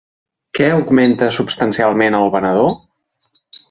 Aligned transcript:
Què 0.59 0.69
augmenta 0.77 1.29
substancialment 1.37 2.21
el 2.25 2.35
venedor? 2.39 2.77